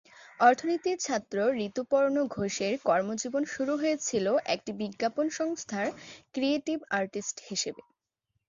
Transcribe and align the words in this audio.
অর্থনীতির 0.39 0.97
ছাত্র 0.99 1.37
ঋতুপর্ণ 1.65 2.15
ঘোষের 2.35 2.73
কর্মজীবন 2.85 3.43
শুরু 3.53 3.73
হয়েছিল 3.77 4.25
একটি 4.55 4.71
বিজ্ঞাপন 4.81 5.25
সংস্থার 5.39 5.87
ক্রিয়েটিভ 6.33 6.77
আর্টিস্ট 6.99 7.37
হিসেবে। 7.49 7.81